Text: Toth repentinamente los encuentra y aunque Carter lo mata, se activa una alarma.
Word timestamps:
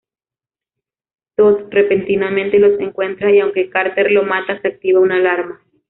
Toth 1.35 1.67
repentinamente 1.71 2.57
los 2.57 2.79
encuentra 2.79 3.29
y 3.31 3.39
aunque 3.39 3.69
Carter 3.69 4.09
lo 4.11 4.23
mata, 4.23 4.59
se 4.59 4.69
activa 4.69 4.99
una 4.99 5.17
alarma. 5.17 5.61